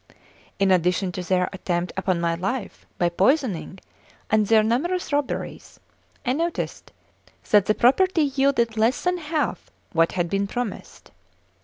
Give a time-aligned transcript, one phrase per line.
[0.57, 3.77] In addition to their attempt upon my life by poisoning
[4.31, 5.79] and their numerous robberies,
[6.25, 6.91] I noticed
[7.51, 11.11] that the property yielded less than half what had been promised.